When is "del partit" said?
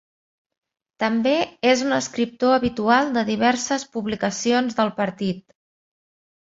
4.83-5.49